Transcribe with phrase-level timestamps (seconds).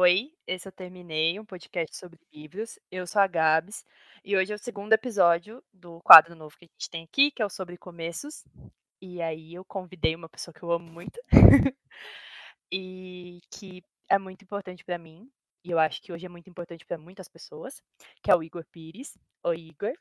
[0.00, 2.78] Oi, esse eu terminei, um podcast sobre livros.
[2.88, 3.84] Eu sou a Gabs
[4.24, 7.42] e hoje é o segundo episódio do quadro novo que a gente tem aqui, que
[7.42, 8.44] é o sobre começos.
[9.02, 11.20] E aí eu convidei uma pessoa que eu amo muito
[12.72, 15.28] e que é muito importante para mim,
[15.64, 17.82] e eu acho que hoje é muito importante para muitas pessoas,
[18.22, 19.18] que é o Igor Pires.
[19.42, 19.94] Oi, Igor.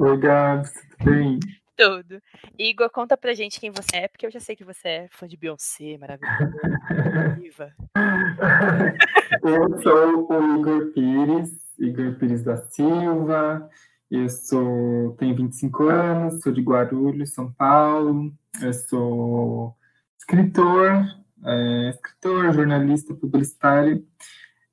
[0.00, 1.38] Oi, Gabs, tudo bem?
[1.76, 2.22] Tudo.
[2.58, 5.28] Igor, conta pra gente quem você é, porque eu já sei que você é fã
[5.28, 7.74] de Beyoncé, maravilhosa.
[9.44, 13.68] eu sou o Igor Pires, Igor Pires da Silva.
[14.10, 18.32] Eu sou, tenho 25 anos, sou de Guarulhos, São Paulo.
[18.62, 19.76] Eu sou
[20.18, 21.04] escritor,
[21.44, 24.02] é, escritor, jornalista, publicitário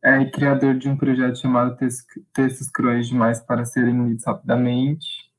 [0.01, 1.77] é, e criador de um projeto chamado
[2.33, 5.32] Textos Cruéis Demais para Serem Lidos Rapidamente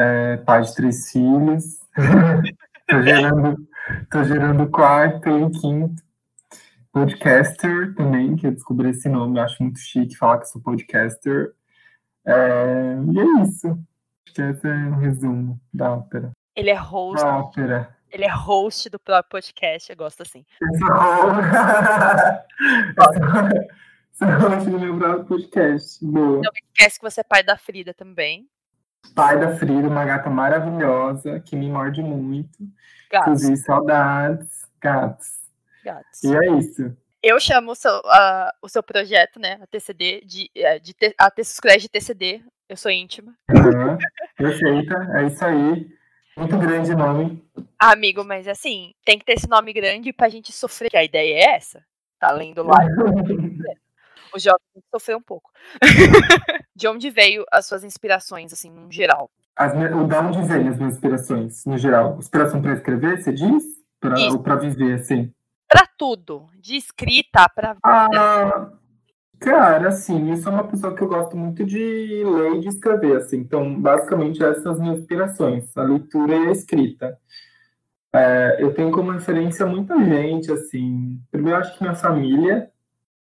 [0.00, 1.78] é, pai de três filhos.
[2.88, 3.68] tô, gerando,
[4.10, 6.02] tô gerando quarto e quinto.
[6.90, 11.52] Podcaster também, que eu descobri esse nome, acho muito chique falar que sou podcaster.
[12.26, 13.78] É, e é isso.
[14.26, 16.32] Acho que esse é um resumo da ópera.
[16.56, 17.22] Ele é host.
[17.22, 17.96] Da ópera.
[18.10, 20.44] Ele é host do próprio podcast, eu gosto assim.
[20.60, 20.88] Eu sou
[24.48, 26.04] host do meu próprio podcast.
[26.04, 26.40] Boa.
[26.42, 28.48] Não esquece que você é pai da Frida também.
[29.14, 32.58] Pai da Frida, uma gata maravilhosa, que me morde muito.
[33.10, 33.42] Gatos.
[33.42, 34.68] Inclusive, saudades.
[34.80, 35.40] Gatos.
[35.84, 36.24] Gatos.
[36.24, 36.96] E é isso.
[37.22, 41.14] Eu chamo o seu, uh, o seu projeto, né, a TCD, de, é, de, de
[41.18, 42.42] a Crash de TCD.
[42.68, 43.34] Eu sou íntima.
[43.50, 43.98] Uhum.
[44.36, 45.86] Perfeita, é isso aí.
[46.36, 47.44] Muito grande nome.
[47.78, 50.88] amigo, mas assim, tem que ter esse nome grande pra gente sofrer.
[50.88, 51.84] Que a ideia é essa.
[52.18, 52.78] Tá lendo lá.
[54.34, 54.60] o jovem
[54.94, 55.50] sofreu um pouco.
[56.74, 59.30] de onde veio as suas inspirações, assim, no geral?
[59.56, 62.16] As, o de onde vem as minhas inspirações, no geral?
[62.18, 63.62] Inspiração para escrever, você diz?
[64.00, 65.32] Pra, ou para viver, assim?
[65.68, 66.46] Para tudo.
[66.58, 67.76] De escrita, para.
[67.84, 68.70] Ah,
[69.38, 73.18] cara, assim, eu sou uma pessoa que eu gosto muito de ler e de escrever,
[73.18, 73.36] assim.
[73.36, 77.18] Então, basicamente, essas são as minhas inspirações: a leitura e a escrita.
[78.12, 81.20] É, eu tenho como referência muita gente, assim.
[81.30, 82.70] Primeiro, acho que minha família,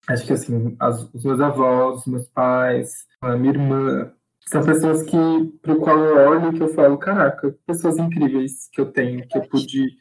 [0.08, 4.12] acho que assim, as, os meus avós, meus pais, a minha irmã,
[4.46, 5.16] são pessoas que,
[5.62, 9.42] pro qual eu olho que eu falo, caraca, pessoas incríveis que eu tenho, que eu
[9.48, 9.96] pude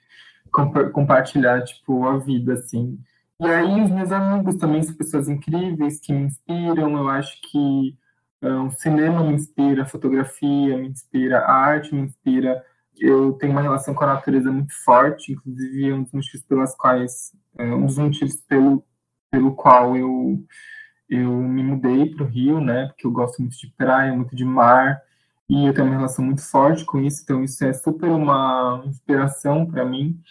[0.52, 3.00] comp compartilhar, tipo, a vida, assim.
[3.40, 7.98] E aí, os meus amigos também são pessoas incríveis, que me inspiram, eu acho que
[8.42, 12.64] um, o cinema me inspira, a fotografia me inspira, a arte me inspira,
[13.00, 17.34] eu tenho uma relação com a natureza muito forte, inclusive um dos motivos pelas quais,
[17.58, 18.84] um dos motivos pelo
[19.34, 20.46] pelo qual eu,
[21.10, 22.86] eu me mudei para o Rio, né?
[22.86, 25.02] Porque eu gosto muito de praia, muito de mar,
[25.50, 29.66] e eu tenho uma relação muito forte com isso, então isso é super uma inspiração
[29.66, 30.22] para mim.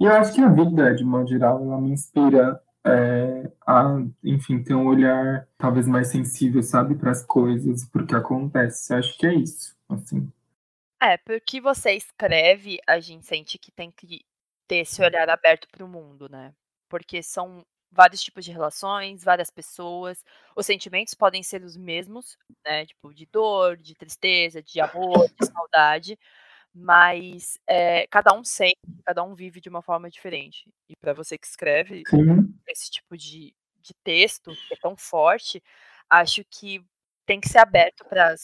[0.00, 4.60] E eu acho que a vida, de modo geral, ela me inspira é, a, enfim,
[4.64, 8.92] ter um olhar talvez mais sensível, sabe, para as coisas, para o que acontece.
[8.92, 10.28] Eu acho que é isso, assim.
[11.00, 14.22] É, porque você escreve, a gente sente que tem que
[14.66, 16.52] ter esse olhar aberto para o mundo, né?
[16.88, 20.24] Porque são vários tipos de relações, várias pessoas.
[20.56, 22.86] Os sentimentos podem ser os mesmos, né?
[22.86, 26.18] Tipo, de dor, de tristeza, de amor, de saudade.
[26.72, 30.68] Mas é, cada um sente, cada um vive de uma forma diferente.
[30.88, 32.54] E para você que escreve Sim.
[32.68, 35.62] esse tipo de, de texto, que é tão forte,
[36.08, 36.84] acho que
[37.26, 38.34] tem que ser aberto para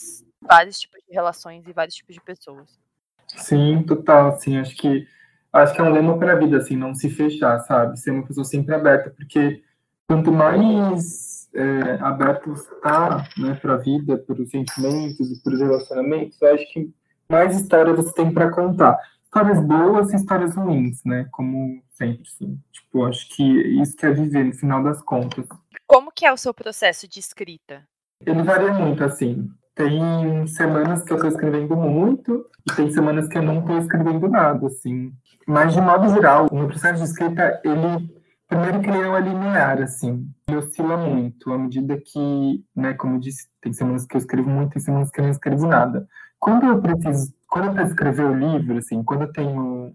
[0.41, 2.79] vários tipos de relações e vários tipos de pessoas.
[3.27, 4.29] Sim, total.
[4.29, 5.07] Assim, acho que
[5.51, 7.99] acho que é um lema para a vida, assim, não se fechar, sabe?
[7.99, 9.61] Ser uma pessoa sempre aberta, porque
[10.07, 15.53] quanto mais é, aberto você está né, para a vida, para os sentimentos e para
[15.53, 16.93] os relacionamentos, eu acho que
[17.29, 18.97] mais história você tem para contar.
[19.23, 21.27] Histórias boas e histórias ruins, né?
[21.31, 22.57] Como sempre, assim.
[22.71, 23.43] Tipo, acho que
[23.81, 25.45] isso que é viver, no final das contas.
[25.85, 27.83] Como que é o seu processo de escrita?
[28.25, 29.49] Ele varia muito, assim.
[29.77, 34.27] Tem semanas que eu estou escrevendo muito e tem semanas que eu não estou escrevendo
[34.27, 35.13] nada, assim.
[35.47, 38.11] Mas, de modo geral, o meu processo de escrita, ele,
[38.47, 40.27] primeiro que ele é um linear, assim.
[40.47, 44.49] Ele oscila muito, à medida que, né, como eu disse, tem semanas que eu escrevo
[44.49, 46.07] muito, tem semanas que eu não escrevo nada.
[46.39, 49.93] Quando eu preciso, quando eu preciso escrever o livro, assim, quando eu tenho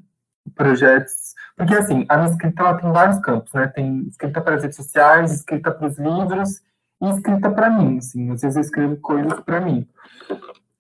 [0.55, 3.67] projetos, porque, assim, a minha escrita, ela tem vários campos, né?
[3.67, 6.72] Tem escrita para as redes sociais, escrita para os livros, e
[7.11, 8.31] escrita para mim, assim.
[8.31, 9.87] Às vezes eu escrevo coisas para mim.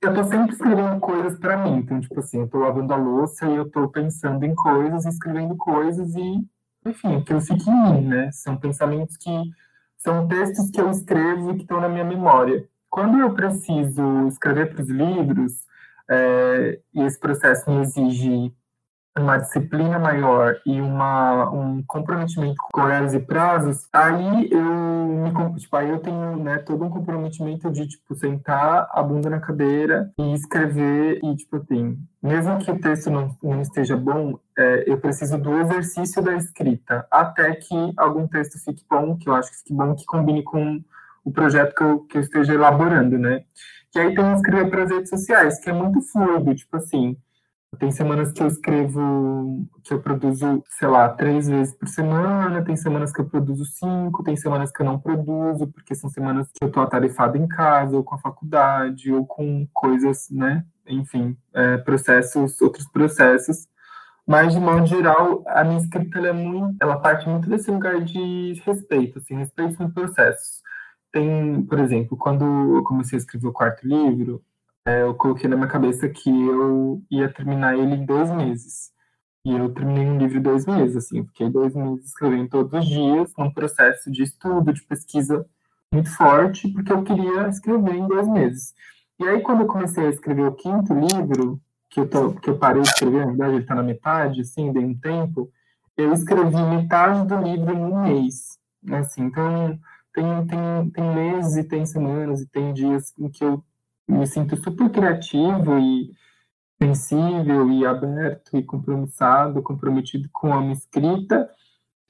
[0.00, 1.76] Eu tô sempre escrevendo coisas para mim.
[1.76, 5.56] Então, tipo assim, eu tô lavando a louça e eu tô pensando em coisas, escrevendo
[5.56, 6.44] coisas e,
[6.84, 8.30] enfim, aquilo fica em mim, né?
[8.32, 9.30] São pensamentos que
[9.98, 12.68] são textos que eu escrevo e que estão na minha memória.
[12.90, 15.64] Quando eu preciso escrever para os livros,
[16.10, 18.52] é, e esse processo me exige
[19.18, 25.76] uma disciplina maior e uma, um comprometimento com horários e prazos, aí eu me tipo,
[25.76, 30.34] aí eu tenho né, todo um comprometimento de tipo sentar a bunda na cadeira e
[30.34, 35.36] escrever e tipo assim, mesmo que o texto não, não esteja bom, é, eu preciso
[35.38, 39.74] do exercício da escrita até que algum texto fique bom, que eu acho que fique
[39.74, 40.82] bom, que combine com
[41.24, 43.44] o projeto que eu, que eu esteja elaborando, né?
[43.90, 47.16] Que aí tem escrever para as redes sociais, que é muito fluido, tipo assim,
[47.78, 52.76] tem semanas que eu escrevo, que eu produzo, sei lá, três vezes por semana, tem
[52.76, 56.64] semanas que eu produzo cinco, tem semanas que eu não produzo, porque são semanas que
[56.64, 60.64] eu tô atarefado em casa, ou com a faculdade, ou com coisas, né?
[60.86, 63.66] Enfim, é, processos, outros processos.
[64.26, 68.00] Mas, de modo geral, a minha escrita ela é muito, ela parte muito desse lugar
[68.00, 70.62] de respeito, assim, respeito no processos.
[71.10, 72.44] Tem, por exemplo, quando
[72.76, 74.42] eu comecei a escrever o quarto livro,
[74.86, 78.90] é, eu coloquei na minha cabeça que eu ia terminar ele em dois meses.
[79.44, 82.86] E eu terminei um livro em dois meses, assim, fiquei dois meses escrevendo todos os
[82.86, 85.44] dias, num processo de estudo, de pesquisa
[85.92, 88.72] muito forte, porque eu queria escrever em dois meses.
[89.18, 92.58] E aí, quando eu comecei a escrever o quinto livro, que eu, tô, que eu
[92.58, 95.50] parei de escrever, na verdade, ele está na metade, assim, dei um tempo,
[95.96, 98.58] eu escrevi metade do livro em um mês.
[98.92, 99.78] Assim, então,
[100.14, 103.62] tem, tem, tem meses e tem semanas e tem dias em que eu
[104.08, 106.12] me sinto super criativo e
[106.82, 111.48] sensível e aberto e compromissado, comprometido com a minha escrita.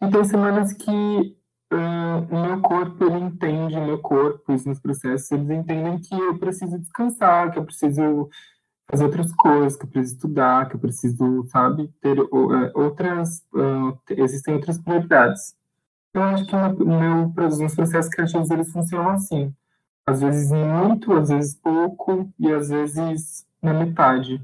[0.01, 1.37] E tem semanas que
[1.73, 6.39] uh, o meu corpo, ele entende, meu corpo, os meus processos, eles entendem que eu
[6.39, 8.31] preciso descansar, que eu preciso
[8.91, 13.99] fazer outras coisas, que eu preciso estudar, que eu preciso, sabe, ter uh, outras, uh,
[14.11, 15.55] existem outras prioridades.
[16.15, 19.55] Eu acho que o meu, meus processos criativos, eles funcionam assim
[20.07, 24.43] às vezes muito, às vezes pouco e às vezes na metade.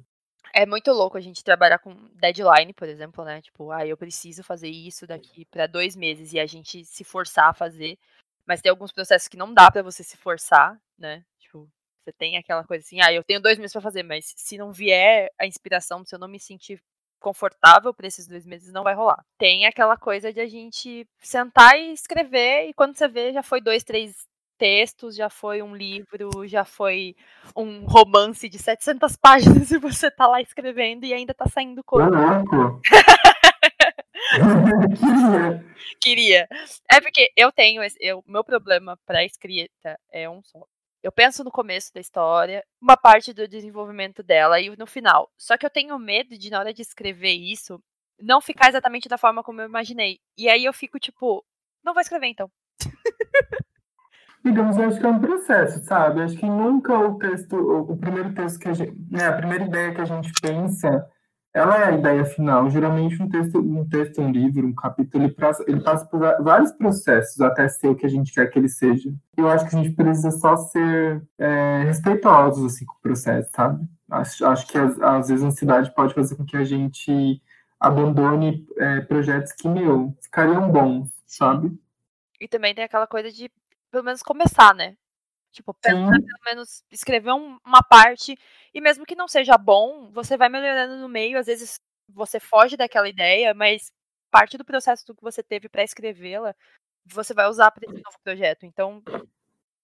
[0.52, 3.42] É muito louco a gente trabalhar com deadline, por exemplo, né?
[3.42, 7.50] Tipo, ah, eu preciso fazer isso daqui para dois meses e a gente se forçar
[7.50, 7.98] a fazer.
[8.46, 11.22] Mas tem alguns processos que não dá para você se forçar, né?
[11.38, 11.68] Tipo,
[12.02, 14.72] você tem aquela coisa assim, ah, eu tenho dois meses para fazer, mas se não
[14.72, 16.82] vier a inspiração, se eu não me sentir
[17.20, 19.24] confortável para esses dois meses, não vai rolar.
[19.36, 23.60] Tem aquela coisa de a gente sentar e escrever e quando você vê, já foi
[23.60, 24.27] dois, três
[24.58, 27.14] textos, já foi um livro, já foi
[27.56, 32.10] um romance de 700 páginas e você tá lá escrevendo e ainda tá saindo coisa.
[32.82, 33.88] Queria.
[36.00, 36.48] Queria.
[36.90, 37.82] É porque eu tenho.
[38.00, 40.66] Eu, meu problema para escrita é um só.
[41.02, 45.30] Eu penso no começo da história, uma parte do desenvolvimento dela e no final.
[45.38, 47.80] Só que eu tenho medo de, na hora de escrever isso,
[48.20, 50.18] não ficar exatamente da forma como eu imaginei.
[50.36, 51.44] E aí eu fico tipo,
[51.84, 52.50] não vou escrever então.
[54.48, 56.22] digamos, acho que é um processo, sabe?
[56.22, 59.94] Acho que nunca o texto, o, primeiro texto que a gente, né, a primeira ideia
[59.94, 61.06] que a gente pensa,
[61.54, 62.70] ela é a ideia final.
[62.70, 66.72] Geralmente um texto, um texto, um livro, um capítulo, ele passa, ele passa por vários
[66.72, 69.12] processos até ser o que a gente quer que ele seja.
[69.36, 73.86] Eu acho que a gente precisa só ser é, respeitosos assim com o processo, sabe?
[74.10, 77.42] Acho, acho que às, às vezes a ansiedade pode fazer com que a gente
[77.78, 81.78] abandone é, projetos que, meu, ficariam bons, sabe?
[82.40, 83.50] E também tem aquela coisa de
[83.90, 84.96] pelo menos começar, né?
[85.50, 88.38] Tipo, pensar, pelo menos escrever um, uma parte,
[88.72, 92.76] e mesmo que não seja bom, você vai melhorando no meio, às vezes você foge
[92.76, 93.90] daquela ideia, mas
[94.30, 96.54] parte do processo do que você teve para escrevê-la,
[97.06, 98.66] você vai usar para esse novo projeto.
[98.66, 99.02] Então,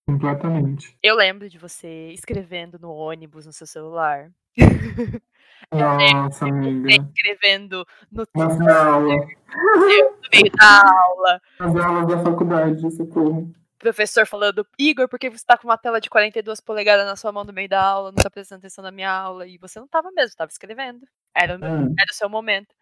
[0.06, 0.96] completamente.
[1.02, 4.30] Eu lembro de você escrevendo no ônibus no seu celular.
[5.72, 6.88] Nossa, amiga.
[6.90, 9.14] Escrevendo no Na aula.
[9.16, 11.42] No meio da aula.
[11.58, 13.52] Nas aulas da faculdade, socorro
[13.84, 17.30] professor falando, Igor, por que você tá com uma tela de 42 polegadas na sua
[17.30, 19.46] mão no meio da aula, não tá prestando atenção na minha aula?
[19.46, 21.06] E você não tava mesmo, tava escrevendo.
[21.34, 21.94] Era, hum.
[21.98, 22.74] era o seu momento.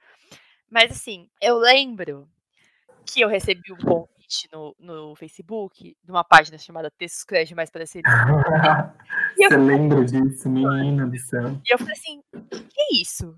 [0.70, 2.28] Mas assim, eu lembro
[3.04, 7.68] que eu recebi um convite no, no Facebook de uma página chamada Textos Crédito Mais
[7.68, 8.10] Parecidos.
[9.36, 11.60] você lembra disso, menina do céu?
[11.66, 13.36] E eu falei assim, que é isso?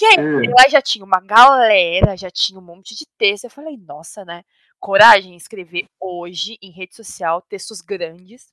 [0.00, 0.50] E aí, é.
[0.50, 3.44] lá já tinha uma galera, já tinha um monte de texto.
[3.44, 4.44] Eu falei, nossa, né?
[4.80, 8.48] Coragem em escrever hoje em rede social textos grandes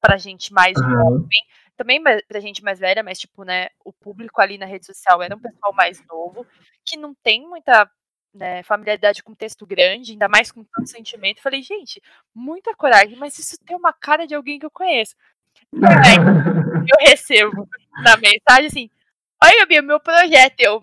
[0.00, 0.90] pra gente mais uhum.
[0.90, 1.40] jovem,
[1.76, 5.36] também pra gente mais velha, mas tipo, né, o público ali na rede social era
[5.36, 6.44] um pessoal mais novo,
[6.84, 7.88] que não tem muita
[8.34, 11.40] né, familiaridade com texto grande, ainda mais com tanto sentimento.
[11.40, 12.02] falei, gente,
[12.34, 15.14] muita coragem, mas isso tem uma cara de alguém que eu conheço.
[15.72, 16.16] E aí,
[16.88, 17.68] eu recebo
[18.02, 18.90] na mensagem assim,
[19.44, 20.60] Oi, Gabi, meu projeto.
[20.60, 20.80] Eu,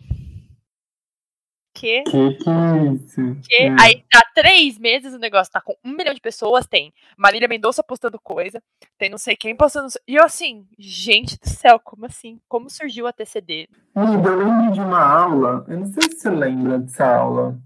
[1.79, 2.03] Que?
[2.03, 3.37] Que que é isso?
[3.47, 3.55] Que?
[3.55, 3.75] É.
[3.79, 7.81] Aí, há três meses o negócio tá com um milhão de pessoas, tem Marília Mendonça
[7.81, 8.61] postando coisa,
[8.97, 9.87] tem não sei quem postando.
[10.05, 12.37] E eu assim, gente do céu, como assim?
[12.49, 13.69] Como surgiu a TCD?
[13.95, 17.57] Amiga, eu lembro de uma aula, eu não sei se você lembra dessa aula.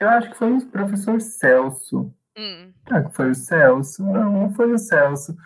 [0.00, 2.12] Eu acho que foi o professor Celso.
[2.36, 4.02] Hum, Será que foi o Celso?
[4.02, 5.36] Não, não foi o Celso.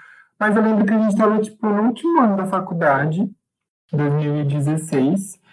[0.40, 3.28] Mas eu lembro que a gente estava, tipo, no último ano da faculdade,
[3.93, 5.44] 2016.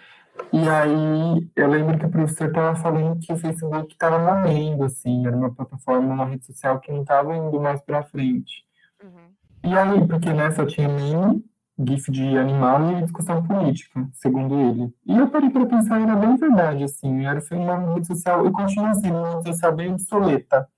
[0.52, 5.26] E aí eu lembro que o professor estava falando que o Facebook estava morrendo, assim,
[5.26, 8.64] era uma plataforma, uma rede social que não estava indo mais para frente.
[9.02, 9.32] uhum.
[9.64, 11.44] E aí, porque né, só tinha meme,
[11.78, 14.92] GIF de animal e discussão política, segundo ele.
[15.06, 18.94] E eu parei para pensar, era bem verdade, assim, era uma rede social, e continua
[18.94, 20.68] sendo uma rede social bem obsoleta.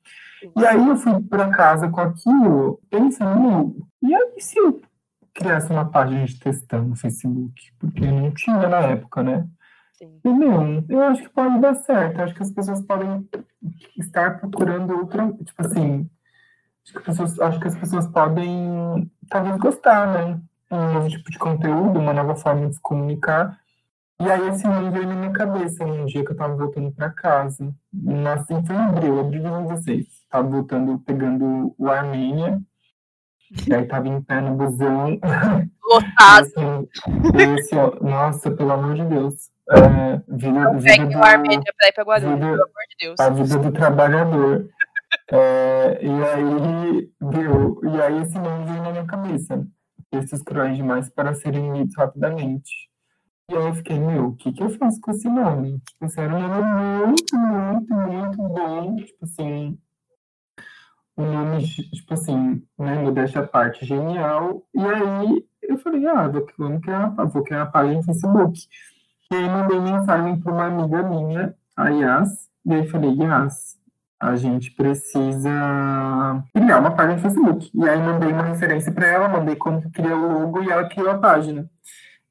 [0.56, 4.80] E aí eu fui para casa com aquilo, pensando, e aí se eu
[5.34, 7.52] criasse uma página de textão no Facebook?
[7.78, 9.46] Porque não tinha na época, né?
[9.94, 10.20] Sim.
[10.24, 12.20] E não, eu acho que pode dar certo.
[12.20, 13.28] Acho que as pessoas podem
[13.98, 16.08] estar procurando outra, tipo assim,
[16.82, 20.40] acho que, as pessoas, acho que as pessoas podem talvez gostar, né?
[20.70, 23.58] Um novo tipo de conteúdo, uma nova forma de se comunicar.
[24.20, 27.10] E aí esse nome veio na minha cabeça num dia que eu tava voltando para
[27.10, 27.74] casa.
[28.34, 30.06] Assim, foi em abril, abril de 2016.
[30.28, 32.60] Tava voltando, pegando o Armênia.
[33.68, 35.20] E aí tava em pé no busão.
[35.84, 36.14] Lotado.
[36.40, 36.88] Assim,
[37.36, 39.53] e assim, ó, nossa, pelo amor de Deus.
[39.70, 43.20] É, vida, Não pegue o Armênia pra ir pra Guarulhos, pelo amor de Deus.
[43.20, 44.68] a vida do trabalhador.
[45.30, 49.66] É, e aí, deu, e aí esse nome veio na minha cabeça.
[50.10, 52.70] Textos cruéis demais para serem lidos rapidamente.
[53.50, 55.80] E aí eu fiquei, meu, o que que eu faço com esse nome?
[55.80, 58.96] Tipo, assim, era um nome muito, muito, muito bom.
[58.96, 59.78] Tipo assim,
[61.16, 64.66] um nome, tipo assim, né, modéstia à parte, genial.
[64.74, 66.46] E aí eu falei, ah, vou,
[66.80, 68.60] criar uma, vou criar uma página no Facebook.
[69.30, 73.78] E aí mandei mensagem para uma amiga minha, a Yas, e aí falei, Yas,
[74.20, 75.50] a gente precisa
[76.54, 77.70] criar uma página no Facebook.
[77.74, 80.88] E aí mandei uma referência para ela, mandei como que queria o logo e ela
[80.88, 81.68] criou a página.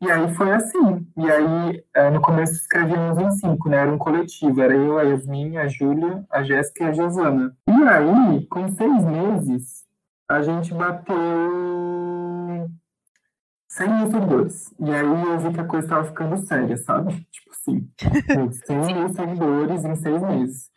[0.02, 1.08] E aí foi assim.
[1.16, 3.78] E aí, eh, no começo escrevíamos em cinco, né?
[3.78, 4.62] Era um coletivo.
[4.62, 7.56] Era eu, a Yasmin, a Júlia, a Jéssica e a Giovana.
[7.70, 9.86] E aí, com seis meses,
[10.28, 11.16] a gente bateu
[13.74, 14.74] 100 mil seguidores.
[14.80, 17.14] E aí eu vi que a coisa estava ficando séria, sabe?
[17.32, 17.90] Tipo assim,
[18.36, 20.70] meu, 100 mil seguidores em seis meses.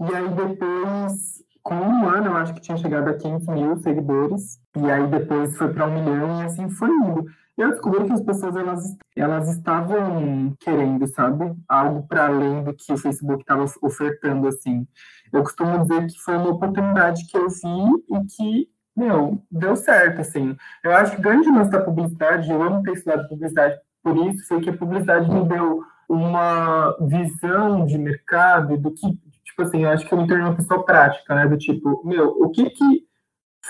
[0.00, 4.58] E aí depois, com um ano, eu acho que tinha chegado a 500 mil seguidores.
[4.76, 7.24] E aí depois foi para um milhão e assim foi indo.
[7.56, 11.56] Eu descobri que as pessoas elas, elas estavam querendo, sabe?
[11.66, 14.86] Algo para além do que o Facebook estava ofertando, assim.
[15.32, 18.68] Eu costumo dizer que foi uma oportunidade que eu vi e que,
[18.98, 20.56] meu, deu certo, assim.
[20.82, 24.60] Eu acho que grande lance da publicidade, eu amo ter estudado publicidade por isso, foi
[24.60, 29.06] que a publicidade me deu uma visão de mercado do que,
[29.44, 31.46] tipo assim, eu acho que eu me tornei uma pessoa prática, né?
[31.46, 33.08] Do tipo, meu, o que que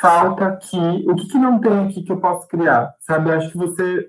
[0.01, 3.31] falta aqui, o que que não tem aqui que eu posso criar, sabe?
[3.31, 4.09] Eu acho que você,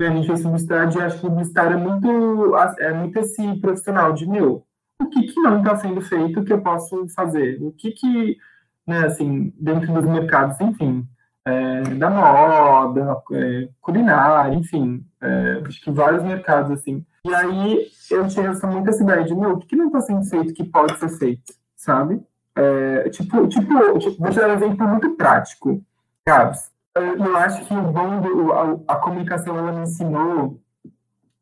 [0.00, 4.28] a gente fez publicidade, eu acho que publicitário é muito, é muito esse profissional de,
[4.28, 4.64] meu,
[5.00, 7.58] o que que não está sendo feito que eu posso fazer?
[7.62, 8.36] O que que,
[8.86, 11.06] né, assim, dentro dos mercados, enfim,
[11.44, 17.04] é, da moda, é, culinária, enfim, é, acho que vários mercados, assim.
[17.24, 20.24] E aí eu tinha essa, muito essa ideia de, meu, o que, não está sendo
[20.24, 22.22] feito que pode ser feito, sabe?
[22.54, 25.82] É, tipo, tipo, tipo, vou te dar um exemplo muito prático,
[26.26, 26.70] Gabs.
[26.94, 30.60] Eu, eu acho que o bom do, a, a comunicação, ela me ensinou,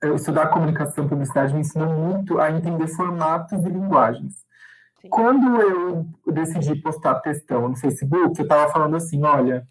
[0.02, 4.47] eu estudar comunicação publicidade me ensinou muito a entender formatos e linguagens.
[5.08, 9.66] Quando eu decidi postar textão no Facebook, eu estava falando assim, olha,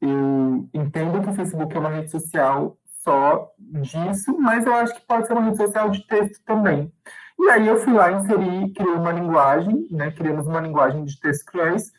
[0.00, 5.06] eu entendo que o Facebook é uma rede social só disso, mas eu acho que
[5.06, 6.92] pode ser uma rede social de texto também.
[7.38, 10.10] E aí eu fui lá inserir, criei uma linguagem, né?
[10.10, 11.90] Criamos uma linguagem de texto cruéis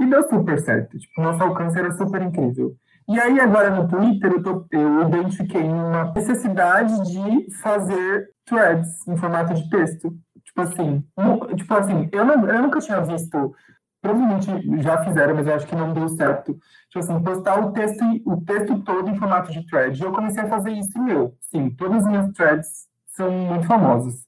[0.00, 0.96] e deu super certo.
[0.98, 2.76] Tipo, nosso alcance era super incrível.
[3.08, 9.16] E aí agora no Twitter eu, tô, eu identifiquei uma necessidade de fazer threads em
[9.16, 10.16] formato de texto.
[10.46, 13.54] Tipo assim, nu- tipo assim, eu, não, eu nunca tinha visto,
[14.00, 16.54] provavelmente já fizeram, mas eu acho que não deu certo.
[16.90, 20.00] Tipo assim, postar o texto, o texto todo em formato de thread.
[20.00, 21.36] E eu comecei a fazer isso meu.
[21.42, 24.26] Sim, todas as minhas threads são muito famosas.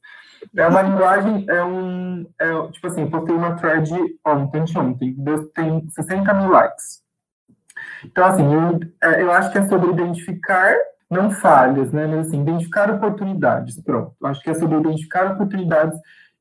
[0.57, 2.27] É uma linguagem, é um.
[2.41, 3.91] É, tipo assim, postei uma thread
[4.27, 5.17] ontem, ontem,
[5.55, 7.03] tem 60 mil likes.
[8.05, 10.75] Então, assim, eu, é, eu acho que é sobre identificar,
[11.11, 12.07] não falhas, né?
[12.07, 13.81] Mas assim, identificar oportunidades.
[13.83, 14.15] Pronto.
[14.25, 15.99] Acho que é sobre identificar oportunidades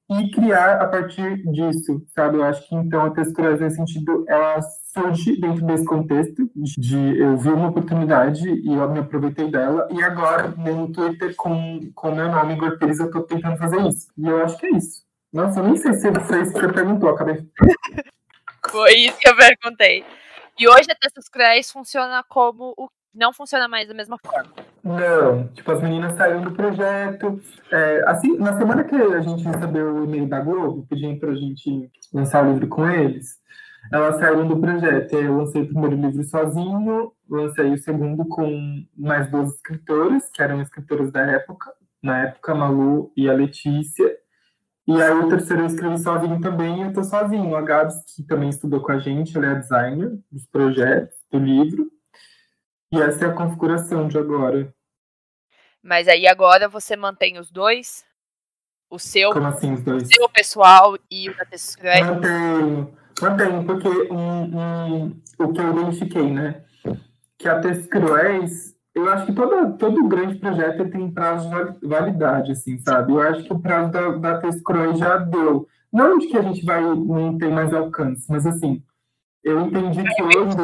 [0.10, 2.38] e criar a partir disso, sabe?
[2.38, 7.38] Eu acho que então a textura nesse sentido ela surge dentro desse contexto de eu
[7.38, 12.32] vi uma oportunidade e eu me aproveitei dela e agora no Twitter com com meu
[12.32, 15.06] nome Igor Pires eu tô tentando fazer isso e eu acho que é isso.
[15.34, 17.46] Nossa, eu nem sei se foi isso que você perguntou, acabei.
[18.70, 20.06] Foi isso que eu perguntei.
[20.58, 24.52] E hoje a Textos Cruéis funciona como o não funciona mais da mesma forma.
[24.84, 27.42] Não, tipo, as meninas saíram do projeto.
[27.72, 31.92] É, assim, na semana que a gente recebeu o e-mail da Globo, pedindo pra gente
[32.14, 33.38] lançar o livro com eles,
[33.92, 35.14] elas saíram do projeto.
[35.14, 40.62] Eu lancei o primeiro livro sozinho, lancei o segundo com mais duas escritoras, que eram
[40.62, 41.72] escritoras da época,
[42.02, 44.16] na época, a Malu e a Letícia.
[44.88, 47.56] E aí o terceiro eu escrevi sozinho também, eu tô sozinho.
[47.56, 51.97] A Gabs, que também estudou com a gente, ela é designer dos projetos, do livro.
[52.98, 54.74] E essa é a configuração de agora.
[55.84, 58.04] Mas aí agora você mantém os dois?
[58.90, 60.04] O seu, Como assim, os dois?
[60.04, 62.04] o seu pessoal e o da Texcrete?
[62.04, 66.64] Mantenho, mantenho, porque um, um, o que eu identifiquei, né?
[67.38, 71.50] Que a Texcruéis, eu acho que toda, todo grande projeto tem prazo
[71.80, 73.12] de validade, assim, sabe?
[73.12, 75.68] Eu acho que o prazo da, da Texcruéis já deu.
[75.94, 78.82] Não de que a gente vai não ter mais alcance, mas assim,
[79.44, 80.56] eu entendi que hoje,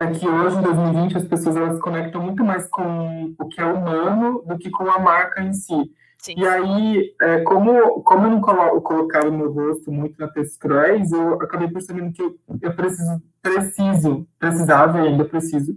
[0.00, 3.60] é que hoje, em 2020, as pessoas elas se conectam muito mais com o que
[3.60, 5.90] é humano do que com a marca em si.
[6.18, 6.34] Sim.
[6.36, 10.56] E aí, é, como, como eu não colo colocava o meu rosto muito na Tess
[10.56, 15.76] Cruéis, eu acabei percebendo que eu, eu preciso, preciso, precisava e ainda preciso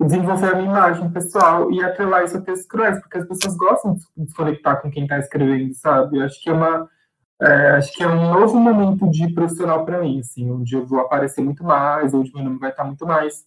[0.00, 3.94] desenvolver a minha imagem pessoal e atrelar isso a Tess Cruéis, porque as pessoas gostam
[4.16, 6.18] de se conectar com quem está escrevendo, sabe?
[6.18, 6.88] Eu acho que é uma
[7.40, 11.00] é, acho que é um novo momento de profissional para mim, assim, onde eu vou
[11.00, 13.44] aparecer muito mais, onde meu nome vai estar muito mais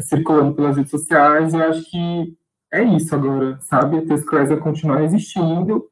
[0.00, 1.52] circulando pelas redes sociais.
[1.52, 2.36] Eu acho que
[2.72, 3.98] é isso agora, sabe?
[3.98, 5.90] A Tescresa continuar existindo,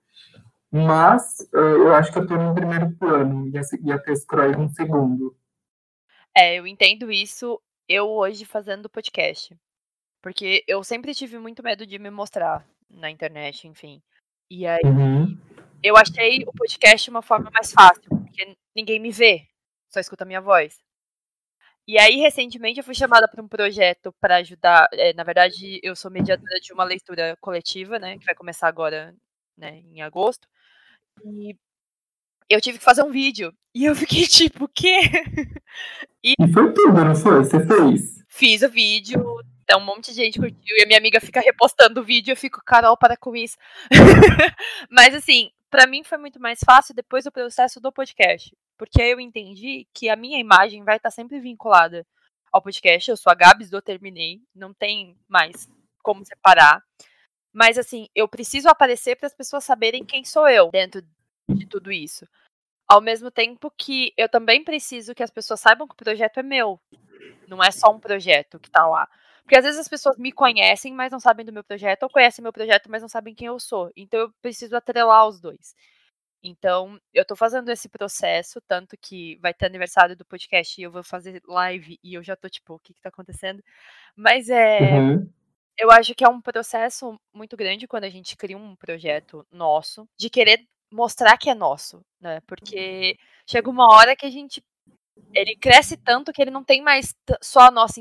[0.73, 4.57] mas uh, eu acho que eu estou no primeiro plano e a, e a Tescresa
[4.57, 5.37] no segundo.
[6.35, 7.61] É, eu entendo isso.
[7.89, 9.57] Eu hoje fazendo podcast,
[10.21, 14.03] porque eu sempre tive muito medo de me mostrar na internet, enfim.
[14.51, 15.39] E aí uhum
[15.83, 19.47] eu achei o podcast uma forma mais fácil, porque ninguém me vê,
[19.89, 20.79] só escuta a minha voz.
[21.89, 24.89] E aí, recentemente, eu fui chamada para um projeto para ajudar.
[24.93, 28.19] É, na verdade, eu sou mediadora de uma leitura coletiva, né?
[28.19, 29.15] Que vai começar agora,
[29.57, 30.49] né, em agosto.
[31.25, 31.57] E
[32.51, 33.53] eu tive que fazer um vídeo.
[33.75, 35.01] E eu fiquei tipo, o quê?
[36.25, 37.45] E, foi tudo, não foi?
[37.45, 38.25] Você fez?
[38.29, 39.25] Fiz o vídeo,
[39.67, 42.31] então, um monte de gente curtiu e a minha amiga fica repostando o vídeo.
[42.31, 43.57] Eu fico, Carol, para com isso.
[44.89, 48.57] Mas, assim, para mim foi muito mais fácil depois do processo do podcast.
[48.79, 52.07] Porque eu entendi que a minha imagem vai estar sempre vinculada
[52.51, 53.11] ao podcast.
[53.11, 55.69] Eu sou a Gabs do Terminei, não tem mais
[56.03, 56.83] como separar.
[57.53, 61.03] Mas assim, eu preciso aparecer para as pessoas saberem quem sou eu dentro
[61.47, 62.27] de tudo isso.
[62.89, 66.43] Ao mesmo tempo que eu também preciso que as pessoas saibam que o projeto é
[66.43, 66.81] meu.
[67.47, 69.07] Não é só um projeto que está lá.
[69.47, 72.43] Porque às vezes as pessoas me conhecem, mas não sabem do meu projeto, ou conhecem
[72.43, 73.93] meu projeto, mas não sabem quem eu sou.
[73.97, 75.73] Então eu preciso atrelar os dois.
[76.43, 80.91] Então, eu tô fazendo esse processo, tanto que vai ter aniversário do podcast e eu
[80.91, 83.63] vou fazer live e eu já tô tipo, o que que tá acontecendo?
[84.17, 84.81] Mas é.
[84.81, 85.31] Uhum.
[85.79, 90.09] Eu acho que é um processo muito grande quando a gente cria um projeto nosso,
[90.19, 92.41] de querer mostrar que é nosso, né?
[92.49, 94.61] Porque chega uma hora que a gente
[95.33, 98.01] ele cresce tanto que ele não tem mais só a nossa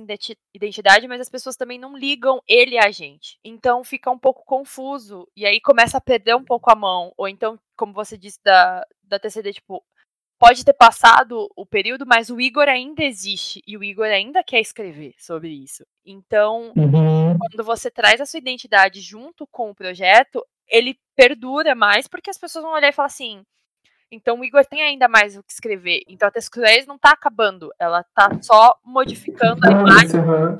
[0.53, 3.37] identidade, mas as pessoas também não ligam ele a gente.
[3.43, 7.13] Então fica um pouco confuso e aí começa a perder um pouco a mão.
[7.17, 9.83] Ou então, como você disse da, da TCD, tipo,
[10.39, 14.59] pode ter passado o período, mas o Igor ainda existe e o Igor ainda quer
[14.59, 15.85] escrever sobre isso.
[16.05, 17.37] Então, uhum.
[17.37, 22.37] quando você traz a sua identidade junto com o projeto, ele perdura mais porque as
[22.37, 23.43] pessoas vão olhar e falar assim:
[24.11, 26.01] então o Igor tem ainda mais o que escrever.
[26.07, 30.19] Então a Tescruz não está acabando, ela está só modificando a imagem.
[30.19, 30.57] Uhum.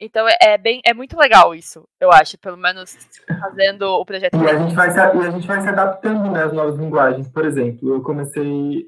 [0.00, 2.96] Então é, é, bem, é muito legal isso, eu acho, pelo menos
[3.40, 4.36] fazendo o projeto.
[4.36, 7.28] E a gente vai se, e a gente vai se adaptando né, às novas linguagens.
[7.28, 8.86] Por exemplo, eu comecei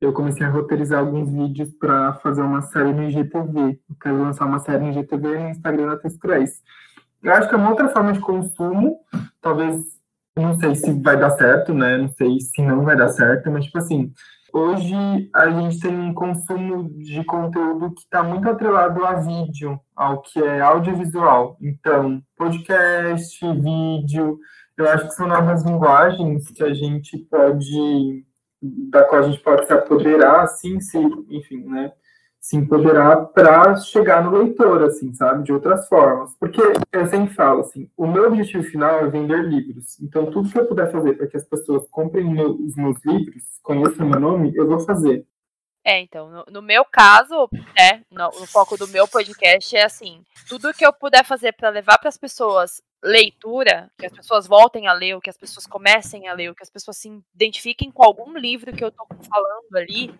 [0.00, 3.80] eu comecei a roteirizar alguns vídeos para fazer uma série no IGTV.
[3.88, 6.62] Eu quero lançar uma série no IGTV no Instagram da Tescruz.
[7.22, 9.00] Eu acho que é uma outra forma de consumo,
[9.40, 9.97] talvez
[10.38, 11.96] não sei se vai dar certo, né?
[11.96, 14.12] Não sei se não vai dar certo, mas, tipo assim,
[14.52, 14.94] hoje
[15.34, 20.38] a gente tem um consumo de conteúdo que está muito atrelado a vídeo, ao que
[20.42, 21.56] é audiovisual.
[21.60, 24.38] Então, podcast, vídeo,
[24.76, 28.24] eu acho que são novas linguagens que a gente pode,
[28.62, 30.98] da qual a gente pode se apoderar, assim, se,
[31.30, 31.92] enfim, né?
[32.40, 35.44] Se empoderar para chegar no leitor, assim, sabe?
[35.44, 36.34] De outras formas.
[36.38, 36.60] Porque
[36.92, 40.00] eu sempre falo, assim, o meu objetivo final é vender livros.
[40.00, 43.42] Então, tudo que eu puder fazer para que as pessoas comprem meu, os meus livros,
[43.62, 45.26] conheçam meu nome, eu vou fazer.
[45.84, 50.22] É, então, no, no meu caso, é, no, no, foco do meu podcast é assim,
[50.48, 54.86] tudo que eu puder fazer para levar para as pessoas leitura, que as pessoas voltem
[54.86, 57.90] a ler, ou que as pessoas comecem a ler, ou que as pessoas se identifiquem
[57.90, 60.14] com algum livro que eu tô falando ali,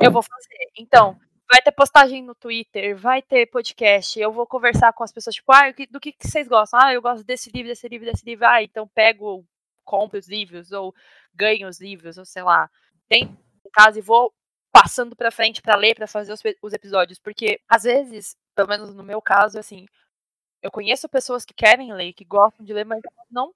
[0.00, 0.70] eu vou fazer.
[0.76, 1.16] Então,
[1.50, 5.50] vai ter postagem no Twitter, vai ter podcast, eu vou conversar com as pessoas, tipo,
[5.52, 6.78] ah, do que, que vocês gostam?
[6.80, 8.46] Ah, eu gosto desse livro, desse livro, desse livro.
[8.46, 9.44] Ah, então pego,
[9.84, 10.94] compro os livros, ou
[11.34, 12.70] ganho os livros, ou sei lá.
[13.08, 13.24] Tem
[13.66, 14.32] em casa e vou
[14.72, 18.94] passando para frente para ler, para fazer os, os, episódios, porque às vezes, pelo menos
[18.94, 19.86] no meu caso, assim,
[20.62, 23.52] eu conheço pessoas que querem ler, que gostam de ler, mas não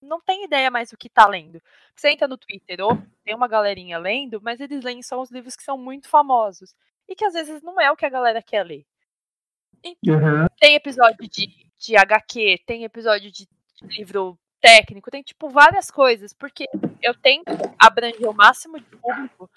[0.00, 1.60] não tem ideia mais do que tá lendo.
[1.96, 2.90] Você entra no Twitter ou
[3.24, 6.74] tem uma galerinha lendo, mas eles leem só os livros que são muito famosos
[7.08, 8.84] e que às vezes não é o que a galera quer ler.
[9.84, 10.46] Uhum.
[10.60, 16.32] Tem episódio de, de HQ, tem episódio de, de livro técnico, tem tipo várias coisas,
[16.32, 16.66] porque
[17.00, 19.48] eu tento abranger o máximo de público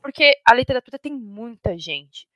[0.00, 2.28] porque a literatura tem muita gente.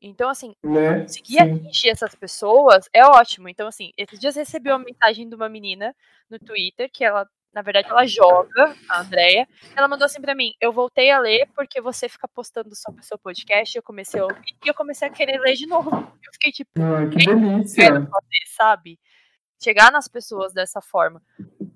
[0.00, 1.00] Então, assim, né?
[1.00, 3.48] conseguir atingir essas pessoas é ótimo.
[3.48, 5.94] Então, assim, esses dias recebi uma mensagem de uma menina
[6.30, 9.46] no Twitter que ela, na verdade, ela joga, a Andrea.
[9.76, 13.04] Ela mandou assim pra mim: Eu voltei a ler porque você fica postando sobre o
[13.04, 13.76] seu podcast.
[13.76, 15.90] Eu comecei a ouvir e eu comecei a querer ler de novo.
[15.90, 17.86] Eu fiquei tipo, ah, que delícia!
[17.86, 18.98] Fazer, sabe?
[19.62, 21.22] Chegar nas pessoas dessa forma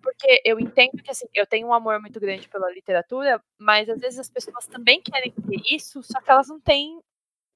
[0.02, 4.00] porque eu entendo que assim, eu tenho um amor muito grande pela literatura, mas às
[4.00, 7.00] vezes as pessoas também querem ter isso, só que elas não têm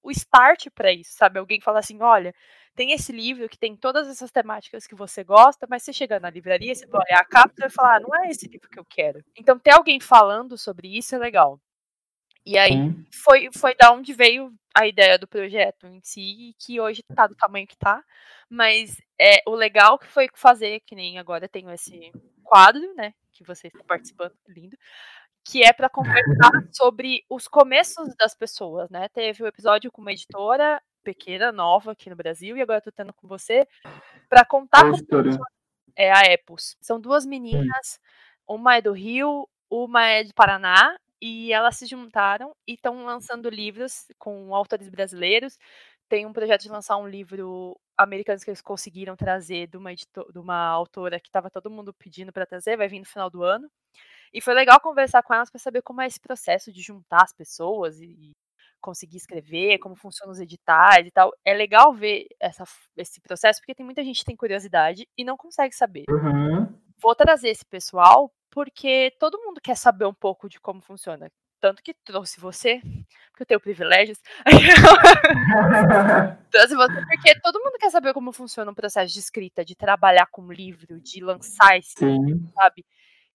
[0.06, 1.38] o start para isso, sabe?
[1.40, 2.32] Alguém fala assim, olha,
[2.76, 6.30] tem esse livro que tem todas essas temáticas que você gosta, mas você chega na
[6.30, 8.78] livraria, você vai olhar a capa e vai falar, ah, não é esse livro que
[8.78, 9.24] eu quero.
[9.36, 11.60] Então ter alguém falando sobre isso é legal.
[12.44, 12.76] E aí
[13.24, 17.34] foi, foi da onde veio a ideia do projeto em si, que hoje tá do
[17.34, 18.00] tamanho que tá.
[18.48, 22.12] Mas é, o legal que foi fazer, que nem agora tenho esse
[22.44, 23.12] quadro, né?
[23.32, 24.76] Que vocês estão participando, lindo.
[25.48, 29.08] Que é para conversar sobre os começos das pessoas, né?
[29.08, 32.90] Teve o um episódio com uma editora pequena, nova aqui no Brasil, e agora tô
[32.90, 33.66] tendo com você,
[34.28, 35.38] para contar como
[35.94, 36.76] é a Epos.
[36.80, 38.00] São duas meninas,
[38.46, 43.48] uma é do Rio, uma é do Paraná, e elas se juntaram e estão lançando
[43.48, 45.58] livros com autores brasileiros.
[46.08, 50.30] Tem um projeto de lançar um livro americano que eles conseguiram trazer de uma, editor,
[50.30, 53.42] de uma autora que estava todo mundo pedindo para trazer, vai vir no final do
[53.42, 53.68] ano.
[54.32, 57.32] E foi legal conversar com elas para saber como é esse processo de juntar as
[57.32, 58.32] pessoas e
[58.80, 61.32] conseguir escrever, como funcionam os editais e tal.
[61.44, 62.64] É legal ver essa,
[62.96, 66.04] esse processo, porque tem muita gente que tem curiosidade e não consegue saber.
[66.08, 66.72] Uhum.
[67.02, 71.28] Vou trazer esse pessoal porque todo mundo quer saber um pouco de como funciona.
[71.60, 72.80] Tanto que trouxe você,
[73.30, 74.18] porque eu tenho privilégios.
[76.50, 80.26] trouxe você porque todo mundo quer saber como funciona um processo de escrita, de trabalhar
[80.26, 82.86] com livro, de lançar esse livro, sabe?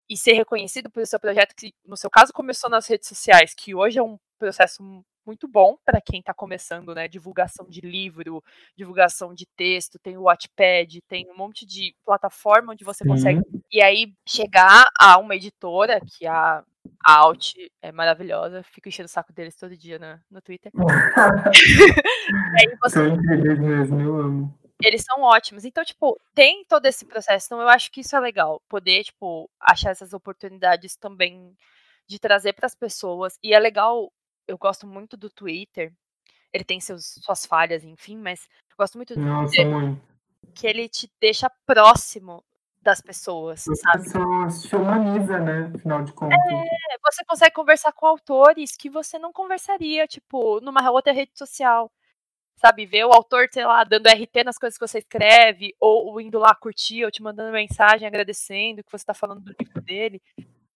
[0.08, 3.74] E ser reconhecido pelo seu projeto, que no seu caso começou nas redes sociais, que
[3.74, 4.82] hoje é um processo
[5.28, 7.06] muito bom para quem está começando, né?
[7.06, 8.42] Divulgação de livro,
[8.74, 13.10] divulgação de texto, tem o Wattpad, tem um monte de plataforma onde você Sim.
[13.10, 13.42] consegue.
[13.70, 16.64] E aí chegar a uma editora, que a,
[17.06, 20.72] a Alt é maravilhosa, fico enchendo o saco deles todo dia no, no Twitter.
[22.58, 22.94] aí você...
[22.94, 24.58] São incríveis mesmo, eu amo.
[24.82, 25.64] Eles são ótimos.
[25.64, 27.46] Então, tipo, tem todo esse processo.
[27.46, 28.62] Então, eu acho que isso é legal.
[28.68, 31.56] Poder, tipo, achar essas oportunidades também
[32.06, 33.38] de trazer para as pessoas.
[33.42, 34.12] E é legal
[34.48, 35.92] eu gosto muito do Twitter.
[36.52, 39.70] Ele tem seus, suas falhas, enfim, mas eu gosto muito do Nossa, Twitter.
[39.70, 40.02] Mãe.
[40.54, 42.42] Que ele te deixa próximo
[42.80, 44.04] das pessoas, As sabe?
[44.04, 45.70] pessoas se humaniza, né?
[45.74, 46.38] Afinal de contas.
[46.38, 51.92] É, você consegue conversar com autores que você não conversaria, tipo, numa outra rede social.
[52.58, 56.38] Sabe, ver o autor, sei lá, dando RT nas coisas que você escreve, ou indo
[56.38, 60.20] lá curtir, ou te mandando mensagem agradecendo que você está falando do livro dele.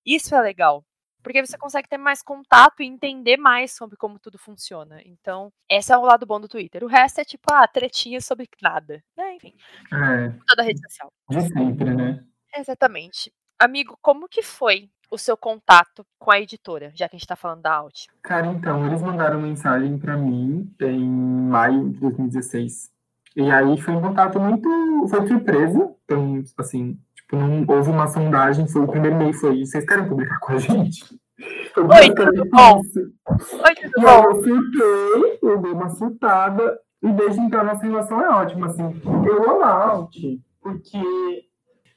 [0.07, 0.85] Isso é legal
[1.23, 5.01] porque você consegue ter mais contato e entender mais sobre como tudo funciona.
[5.05, 6.83] Então, esse é o lado bom do Twitter.
[6.83, 9.03] O resto é tipo, ah, tretinha sobre nada.
[9.17, 9.37] Né?
[9.37, 9.55] Enfim.
[9.93, 10.31] É.
[10.47, 11.13] Toda rede social.
[11.31, 12.25] De sempre, né?
[12.57, 13.33] Exatamente.
[13.59, 17.37] Amigo, como que foi o seu contato com a editora, já que a gente tá
[17.37, 18.07] falando da Alt?
[18.23, 22.91] Cara, então, eles mandaram mensagem para mim em maio de 2016.
[23.37, 24.69] E aí foi um contato muito.
[25.09, 25.95] Foi surpresa.
[26.05, 26.99] Então, assim,
[27.33, 30.59] Tipo, não houve uma sondagem, foi o primeiro e-mail foi, vocês querem publicar com a
[30.59, 31.03] gente?
[31.77, 32.77] Oi, tudo bom?
[32.77, 34.25] Oi, tudo e bom?
[34.25, 39.01] Eu surtei, eu dei uma surtada, e desde então a nossa relação é ótima, assim.
[39.05, 40.15] Eu amo a Alt,
[40.61, 40.99] porque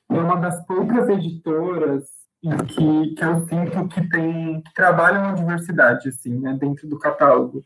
[0.09, 2.09] é uma das poucas editoras
[2.67, 7.63] que, que eu sinto que tem que trabalham a diversidade, assim, né, dentro do catálogo.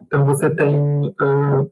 [0.00, 1.70] Então você tem uh,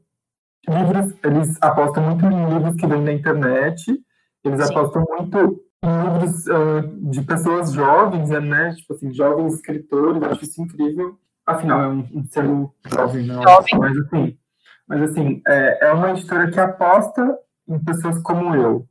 [0.67, 4.03] livros, eles apostam muito em livros que vêm na internet,
[4.43, 4.73] eles Sim.
[4.73, 8.73] apostam muito em livros uh, de pessoas jovens, né?
[8.75, 11.17] Tipo assim, jovens escritores, acho isso incrível.
[11.45, 12.45] Afinal, é um, um ser
[12.93, 13.41] jovem, não.
[13.41, 13.79] Jovem.
[13.79, 14.37] Mas assim,
[14.87, 18.87] mas assim, é, é uma editora que aposta em pessoas como eu.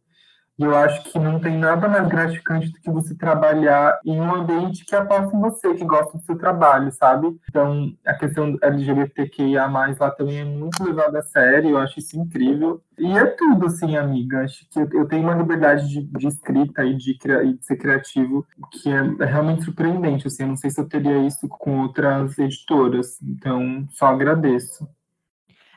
[0.59, 4.35] E eu acho que não tem nada mais gratificante do que você trabalhar em um
[4.35, 7.29] ambiente que aposta em você, que gosta do seu trabalho, sabe?
[7.49, 12.83] Então, a questão LGBTQIA+, lá também é muito levada a sério, eu acho isso incrível.
[12.99, 14.43] E é tudo, assim, amiga.
[14.43, 18.45] Acho que eu tenho uma liberdade de, de escrita e de, e de ser criativo
[18.73, 20.43] que é, é realmente surpreendente, assim.
[20.43, 23.23] Eu não sei se eu teria isso com outras editoras.
[23.23, 24.89] Então, só agradeço.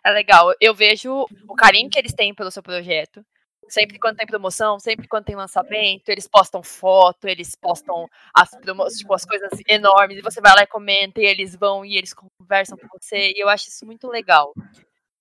[0.04, 0.52] É legal.
[0.60, 3.24] Eu vejo o carinho que eles têm pelo seu projeto
[3.72, 8.50] sempre quando tem promoção, sempre quando tem lançamento, eles postam foto, eles postam as,
[8.98, 12.14] tipo, as coisas enormes, e você vai lá e comenta, e eles vão e eles
[12.14, 14.54] conversam com você, e eu acho isso muito legal.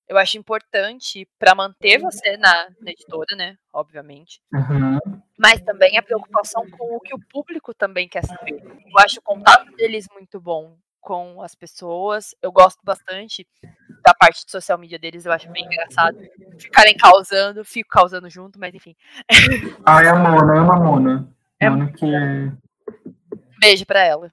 [0.09, 3.57] Eu acho importante para manter você na, na, editora, né?
[3.73, 4.43] Obviamente.
[4.53, 4.99] Uhum.
[5.39, 8.61] Mas também a preocupação com o que o público também quer saber.
[8.61, 12.35] Eu acho o contato deles muito bom com as pessoas.
[12.43, 13.47] Eu gosto bastante
[14.05, 16.19] da parte de social media deles, eu acho bem engraçado.
[16.59, 18.95] Ficarem causando, fico causando junto, mas enfim.
[19.85, 21.33] Ah, é a Mona, é uma Mona.
[21.59, 22.53] É Mona que é.
[23.59, 24.33] Beijo pra ela.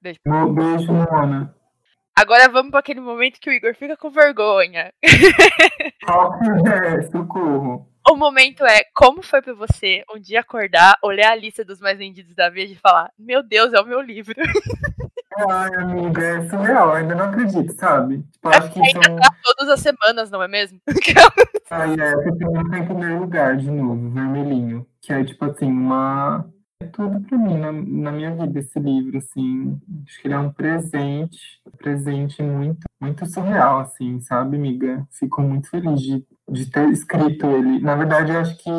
[0.00, 0.52] Beijo, pra ela.
[0.52, 1.54] Beijo Mona.
[2.16, 4.92] Agora vamos para aquele momento que o Igor fica com vergonha.
[6.04, 6.34] Qual
[6.66, 7.02] é?
[7.10, 7.88] Socorro.
[8.08, 11.98] O momento é como foi para você um dia acordar, olhar a lista dos mais
[11.98, 14.34] vendidos da Veja e falar: Meu Deus, é o meu livro.
[15.48, 18.22] Ai, amiga, é surreal, ainda não acredito, sabe?
[18.32, 20.80] Tipo, acho que ainda tá todas as semanas, não é mesmo?
[21.70, 24.86] Ai, é, porque tá em primeiro lugar de novo, vermelhinho.
[25.00, 26.48] Que é tipo assim, uma.
[26.82, 29.78] É tudo pra mim na, na minha vida esse livro, assim.
[30.06, 35.06] Acho que ele é um presente, um presente muito, muito surreal, assim, sabe, amiga?
[35.10, 37.80] Fico muito feliz de, de ter escrito ele.
[37.80, 38.70] Na verdade, eu acho que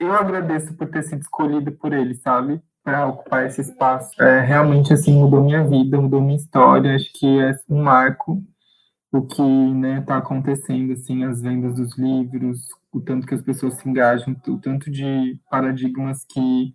[0.00, 2.60] eu agradeço por ter sido escolhido por ele, sabe?
[2.82, 4.20] Para ocupar esse espaço.
[4.22, 6.94] É, realmente, assim, mudou minha vida, mudou minha história.
[6.94, 8.42] Acho que é um marco
[9.12, 13.74] o que né, tá acontecendo, assim, as vendas dos livros, o tanto que as pessoas
[13.74, 16.74] se engajam, o tanto de paradigmas que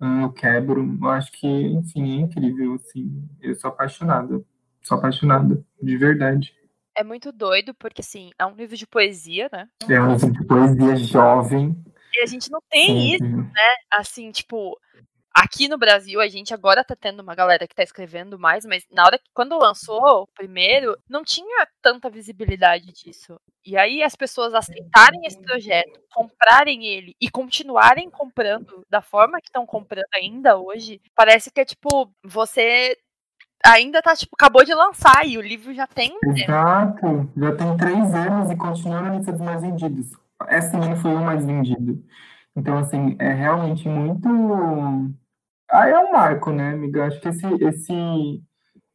[0.00, 0.98] uh, eu quebro.
[1.00, 3.28] Eu acho que, enfim, é incrível, assim.
[3.40, 4.42] Eu sou apaixonada,
[4.80, 6.54] sou apaixonada, de verdade.
[6.94, 9.66] É muito doido, porque, assim, é um livro de poesia, né?
[9.88, 11.76] É um livro de poesia jovem.
[12.14, 13.74] E a gente não tem isso, né?
[13.90, 14.78] Assim, tipo,
[15.34, 18.84] Aqui no Brasil, a gente agora tá tendo uma galera que tá escrevendo mais, mas
[18.90, 23.40] na hora que quando lançou o primeiro, não tinha tanta visibilidade disso.
[23.64, 29.48] E aí as pessoas aceitarem esse projeto, comprarem ele e continuarem comprando da forma que
[29.48, 32.96] estão comprando ainda hoje, parece que é tipo, você
[33.64, 36.12] ainda tá, tipo, acabou de lançar e o livro já tem.
[36.36, 40.10] Exato, já tem três anos e continua dos mais vendidos.
[40.48, 42.04] Esse ano foi o mais vendido.
[42.56, 44.28] Então, assim, é realmente muito
[45.72, 47.06] ah, é um marco, né, amiga?
[47.06, 48.42] Acho que esse, esse,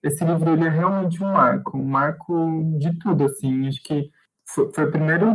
[0.03, 3.67] esse livro ele é realmente um marco, um marco de tudo, assim.
[3.67, 4.11] Acho que
[4.47, 5.27] foi, foi o primeiro,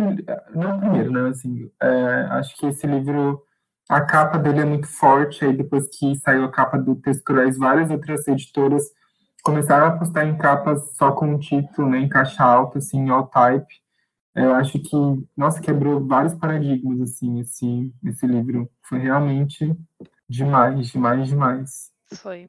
[0.55, 1.89] não o primeiro, né, assim, é,
[2.31, 3.43] acho que esse livro,
[3.89, 7.59] a capa dele é muito forte, aí depois que saiu a capa do Texto Cruéis,
[7.59, 8.85] várias outras editoras
[9.43, 13.27] começaram a postar em capas só com o título, né, em caixa alta, assim, all
[13.27, 13.67] type.
[14.35, 14.97] Eu acho que,
[15.37, 18.71] nossa, quebrou vários paradigmas, assim, esse, esse livro.
[18.83, 19.77] Foi realmente
[20.33, 21.93] Demais, demais, demais.
[22.15, 22.49] Foi.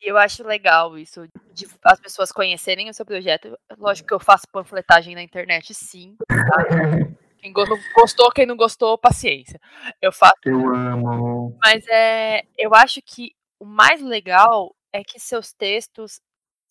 [0.00, 3.58] E eu acho legal isso, de as pessoas conhecerem o seu projeto.
[3.78, 6.16] Lógico que eu faço panfletagem na internet, sim.
[6.26, 6.34] Tá?
[7.38, 9.60] Quem gostou, quem não gostou, paciência.
[10.00, 10.32] Eu faço.
[10.46, 11.54] Eu amo.
[11.62, 16.22] Mas é, eu acho que o mais legal é que seus textos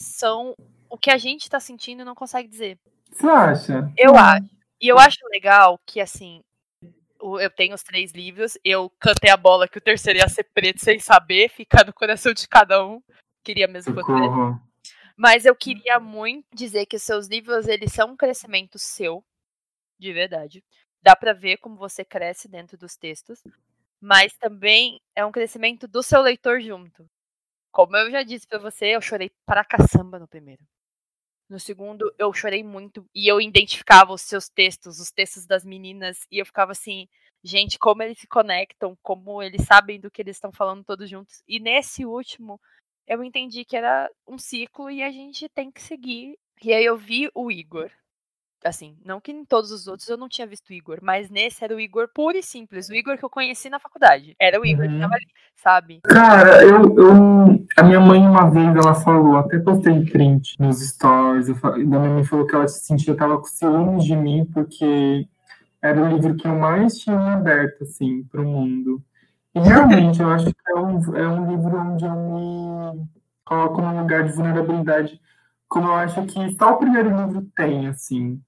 [0.01, 0.55] são
[0.89, 2.79] o que a gente tá sentindo e não consegue dizer.
[3.11, 3.93] Você acha?
[3.95, 4.49] Eu acho.
[4.81, 6.41] E eu acho legal que, assim,
[7.39, 10.83] eu tenho os três livros, eu cantei a bola que o terceiro ia ser preto
[10.83, 13.01] sem saber, ficar no coração de cada um.
[13.43, 14.29] Queria mesmo poder.
[15.15, 19.23] Mas eu queria muito dizer que os seus livros, eles são um crescimento seu,
[19.99, 20.63] de verdade.
[21.01, 23.43] Dá para ver como você cresce dentro dos textos,
[24.01, 27.05] mas também é um crescimento do seu leitor junto.
[27.71, 30.63] Como eu já disse para você, eu chorei para caçamba no primeiro.
[31.49, 36.25] No segundo, eu chorei muito e eu identificava os seus textos, os textos das meninas,
[36.31, 37.07] e eu ficava assim,
[37.43, 41.43] gente, como eles se conectam, como eles sabem do que eles estão falando todos juntos.
[41.47, 42.59] E nesse último,
[43.07, 46.37] eu entendi que era um ciclo e a gente tem que seguir.
[46.63, 47.91] E aí eu vi o Igor
[48.63, 51.65] Assim, não que em todos os outros eu não tinha visto o Igor, mas nesse
[51.65, 54.35] era o Igor puro e simples, o Igor que eu conheci na faculdade.
[54.39, 54.93] Era o Igor uhum.
[54.93, 56.01] que tava ali, sabe?
[56.05, 57.65] Cara, eu, eu.
[57.77, 62.13] A minha mãe uma vez ela falou, até postei print nos stories, eu, da minha
[62.13, 65.27] mãe falou que ela se sentia, tava com ciúmes de mim, porque
[65.81, 69.03] era o livro que eu mais tinha aberto, assim, pro mundo.
[69.53, 73.07] E realmente, eu acho que é um, é um livro onde eu me
[73.43, 75.19] coloco num lugar de vulnerabilidade,
[75.67, 78.41] como eu acho que só o primeiro livro tem, assim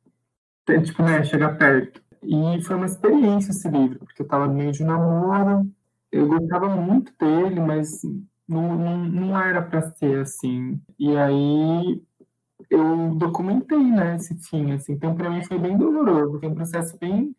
[0.66, 2.02] tipo, né, chegar perto.
[2.24, 5.70] E foi uma experiência esse livro, porque eu estava no meio de namoro,
[6.12, 8.02] eu gostava muito dele, mas
[8.48, 10.82] não, não, não era para ser assim.
[10.98, 12.02] E aí
[12.70, 14.94] eu documentei, né, esse fim, assim.
[14.94, 17.36] Então, para mim foi bem doloroso, foi um processo bem...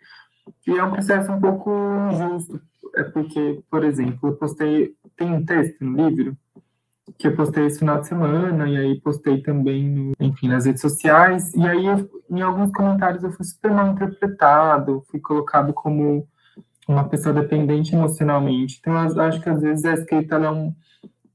[0.64, 1.72] E é um processo um pouco
[2.12, 2.60] injusto,
[2.94, 4.94] é porque, por exemplo, eu postei...
[5.16, 6.36] Tem um texto no livro
[7.18, 10.80] que eu postei esse final de semana, e aí postei também, no, enfim, nas redes
[10.82, 16.26] sociais, e aí eu, em alguns comentários eu fui super mal interpretado, fui colocado como
[16.88, 18.78] uma pessoa dependente emocionalmente.
[18.80, 20.48] Então, eu acho que às vezes a escrita é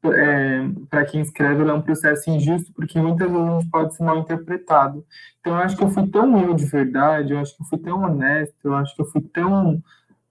[0.03, 4.03] é, para quem escreve, é um processo injusto, porque muitas vezes a gente pode ser
[4.03, 5.05] mal interpretado.
[5.39, 7.77] Então, eu acho que eu fui tão eu de verdade, eu acho que eu fui
[7.77, 9.81] tão honesto, eu acho que eu fui tão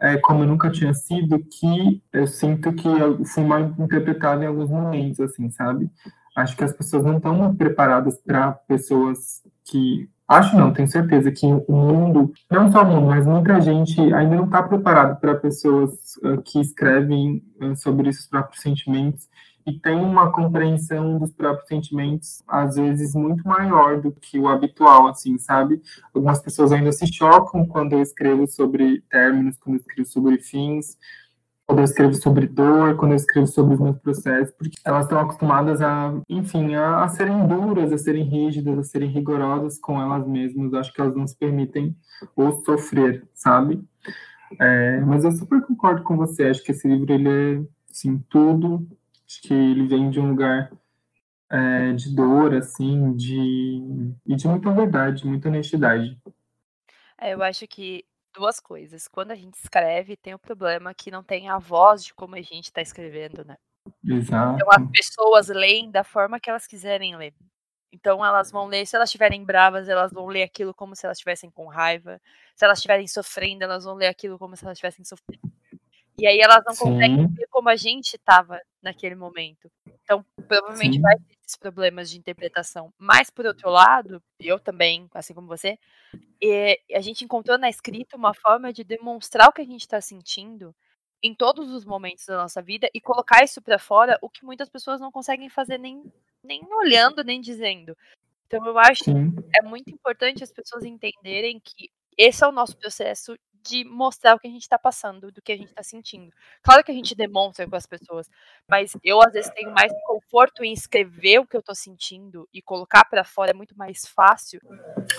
[0.01, 4.47] é, como eu nunca tinha sido, que eu sinto que eu fui mal interpretado em
[4.47, 5.91] alguns momentos, assim, sabe?
[6.37, 10.09] Acho que as pessoas não estão preparadas para pessoas que.
[10.27, 14.37] Acho não, tenho certeza que o mundo, não só o mundo, mas muita gente ainda
[14.37, 15.91] não está preparado para pessoas
[16.23, 19.29] uh, que escrevem uh, sobre seus próprios sentimentos
[19.71, 25.07] e tem uma compreensão dos próprios sentimentos, às vezes, muito maior do que o habitual,
[25.07, 25.81] assim, sabe?
[26.13, 30.99] Algumas pessoas ainda se chocam quando eu escrevo sobre términos, quando eu escrevo sobre fins,
[31.67, 35.21] quando eu escrevo sobre dor, quando eu escrevo sobre os meus processos, porque elas estão
[35.21, 40.27] acostumadas a, enfim, a, a serem duras, a serem rígidas, a serem rigorosas com elas
[40.27, 40.75] mesmas.
[40.75, 41.95] Acho que elas não se permitem
[42.35, 43.85] ou sofrer, sabe?
[44.61, 46.47] É, mas eu super concordo com você.
[46.47, 48.85] Acho que esse livro ele é, assim, tudo
[49.31, 50.73] Acho que ele vem de um lugar
[51.49, 56.21] é, de dor, assim, de, e de muita verdade, muita honestidade.
[57.17, 59.07] É, eu acho que duas coisas.
[59.07, 62.43] Quando a gente escreve, tem o problema que não tem a voz de como a
[62.43, 63.57] gente está escrevendo, né?
[64.05, 64.57] Exato.
[64.57, 67.33] Então as pessoas leem da forma que elas quiserem ler.
[67.93, 71.19] Então elas vão ler, se elas estiverem bravas, elas vão ler aquilo como se elas
[71.19, 72.21] estivessem com raiva.
[72.57, 75.53] Se elas estiverem sofrendo, elas vão ler aquilo como se elas estivessem sofrendo.
[76.19, 76.85] E aí elas não Sim.
[76.85, 79.71] conseguem ver como a gente estava naquele momento.
[80.03, 81.03] Então, provavelmente Sim.
[81.03, 82.93] vai ter esses problemas de interpretação.
[82.99, 85.79] Mas, por outro lado, eu também, assim como você,
[86.95, 90.75] a gente encontrou na escrita uma forma de demonstrar o que a gente está sentindo
[91.23, 94.71] em todos os momentos da nossa vida e colocar isso para fora, o que muitas
[94.71, 96.03] pessoas não conseguem fazer nem,
[96.43, 97.95] nem olhando, nem dizendo.
[98.47, 99.31] Então, eu acho Sim.
[99.33, 104.35] que é muito importante as pessoas entenderem que esse é o nosso processo de mostrar
[104.35, 106.33] o que a gente está passando, do que a gente está sentindo.
[106.63, 108.29] Claro que a gente demonstra com as pessoas,
[108.69, 112.63] mas eu às vezes tenho mais conforto em escrever o que eu estou sentindo e
[112.63, 114.61] colocar para fora é muito mais fácil.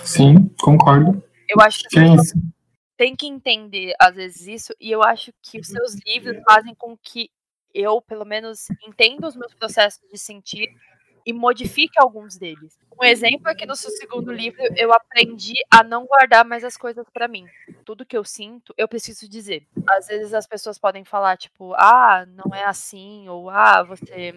[0.04, 1.22] Sim, concordo.
[1.48, 2.02] Eu acho que, é
[2.96, 6.96] tem que entender às vezes isso e eu acho que os seus livros fazem com
[6.96, 7.30] que
[7.74, 10.68] eu, pelo menos, entenda os meus processos de sentir
[11.26, 12.78] e modifique alguns deles.
[13.00, 16.76] Um exemplo é que no seu segundo livro eu aprendi a não guardar mais as
[16.76, 17.46] coisas para mim.
[17.84, 19.66] Tudo que eu sinto, eu preciso dizer.
[19.88, 24.34] Às vezes as pessoas podem falar tipo, ah, não é assim, ou ah, você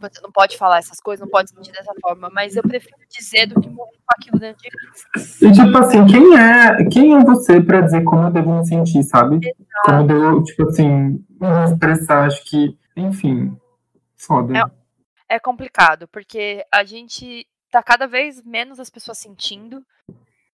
[0.00, 3.46] você não pode falar essas coisas, não pode sentir dessa forma, mas eu prefiro dizer
[3.46, 5.48] do que morrer com aquilo dentro de mim.
[5.48, 9.02] E tipo assim, quem é, quem é você para dizer como eu devo me sentir,
[9.04, 9.36] sabe?
[9.36, 9.58] Exato.
[9.84, 13.56] Como eu devo, tipo assim, me expressar, acho que, enfim,
[14.16, 14.58] foda.
[14.58, 14.83] É
[15.34, 19.84] é complicado, porque a gente tá cada vez menos as pessoas sentindo,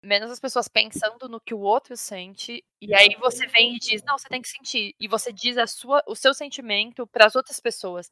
[0.03, 4.03] menos as pessoas pensando no que o outro sente, e aí você vem e diz,
[4.03, 7.37] não, você tem que sentir, e você diz a sua, o seu sentimento para as
[7.37, 8.11] outras pessoas.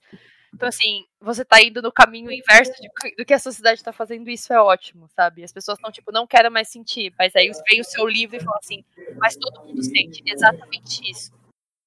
[0.55, 4.29] Então, assim, você tá indo no caminho inverso de, do que a sociedade tá fazendo,
[4.29, 5.45] isso é ótimo, sabe?
[5.45, 8.41] As pessoas estão, tipo, não quero mais sentir, mas aí vem o seu livro e
[8.41, 8.85] fala assim,
[9.17, 11.33] mas todo mundo sente exatamente isso.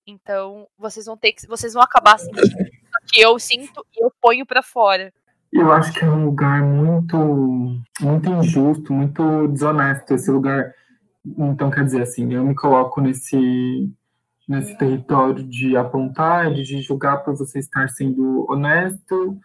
[0.07, 4.45] Então, vocês vão ter que, vocês vão acabar sentindo que eu sinto e eu ponho
[4.45, 5.13] para fora.
[5.51, 7.17] Eu acho que é um lugar muito,
[7.99, 10.73] muito injusto, muito desonesto esse lugar.
[11.25, 13.91] Então, quer dizer assim, eu me coloco nesse,
[14.47, 19.37] nesse território de apontar, de julgar por você estar sendo honesto,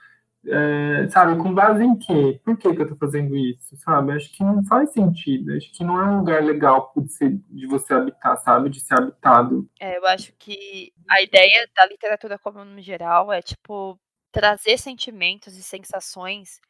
[0.49, 2.41] é, sabe, com base em quê?
[2.45, 4.13] Por que, que eu tô fazendo isso, sabe?
[4.13, 7.67] Acho que não faz sentido, acho que não é um lugar legal de, ser, de
[7.67, 8.71] você habitar, sabe?
[8.71, 9.69] De ser habitado.
[9.81, 13.99] É, eu acho que a ideia da literatura como no geral é, tipo,
[14.33, 16.61] trazer sentimentos e sensações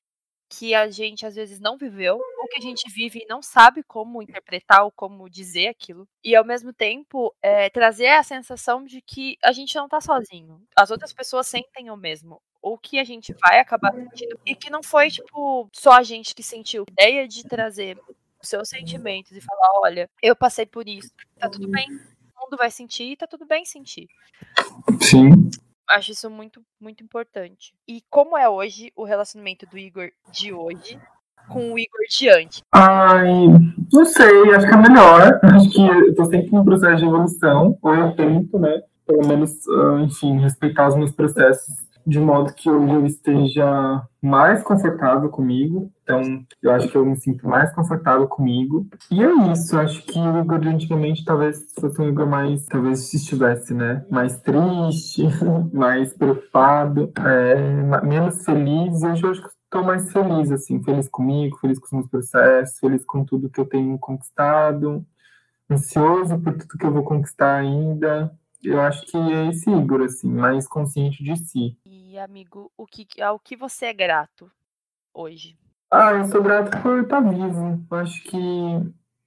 [0.48, 3.82] que a gente às vezes não viveu, o que a gente vive e não sabe
[3.82, 6.06] como interpretar ou como dizer aquilo.
[6.22, 10.62] E ao mesmo tempo, é, trazer a sensação de que a gente não tá sozinho.
[10.76, 12.40] As outras pessoas sentem o mesmo.
[12.66, 14.40] Ou que a gente vai acabar sentindo.
[14.44, 16.84] E que não foi, tipo, só a gente que sentiu.
[16.98, 17.96] A ideia de trazer
[18.42, 21.08] os seus sentimentos e falar: olha, eu passei por isso.
[21.38, 21.86] Tá tudo bem.
[21.88, 24.08] O mundo vai sentir e tá tudo bem sentir.
[25.00, 25.48] Sim.
[25.88, 27.72] Acho isso muito, muito importante.
[27.86, 31.00] E como é hoje o relacionamento do Igor de hoje
[31.48, 32.62] com o Igor de antes?
[32.74, 33.46] Ai,
[33.92, 35.38] não sei, acho que é melhor.
[35.44, 38.82] Acho que eu tô sempre em um processo de evolução, ou eu tento, né?
[39.06, 44.62] Pelo menos, ah, enfim, respeitar os meus processos de modo que hoje eu esteja mais
[44.62, 45.90] confortável comigo.
[46.02, 46.22] Então,
[46.62, 48.86] eu acho que eu me sinto mais confortável comigo.
[49.10, 53.10] E é isso, acho que o Igor de antigamente talvez fosse um Igor mais, talvez
[53.10, 54.06] se estivesse, né?
[54.08, 55.24] Mais triste,
[55.74, 59.02] mais preocupado, é, menos feliz.
[59.02, 62.78] Hoje eu acho que estou mais feliz, assim, feliz comigo, feliz com os meus processos,
[62.78, 65.04] feliz com tudo que eu tenho conquistado,
[65.68, 68.32] ansioso por tudo que eu vou conquistar ainda.
[68.62, 71.76] Eu acho que é esse Igor, assim, mais consciente de si.
[71.84, 74.50] E, amigo, o que, ao que você é grato
[75.14, 75.56] hoje?
[75.90, 77.86] Ah, eu sou grato por estar vivo.
[77.90, 78.36] Eu acho que